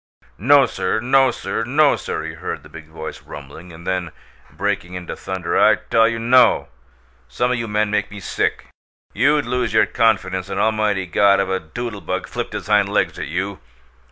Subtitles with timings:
[0.39, 4.11] "No, sir; no, sir; no, sir!" he heard the big voice rumbling, and then,
[4.49, 6.69] breaking into thunder, "I tell you NO!
[7.27, 8.65] Some o' you men make me sick!
[9.13, 13.09] You'd lose your confidence in Almighty God if a doodle bug flipped his hind leg
[13.09, 13.59] at you!